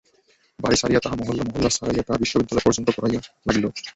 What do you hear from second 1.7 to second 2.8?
ছাড়াইয়া তাহা বিশ্ববিদ্যালয়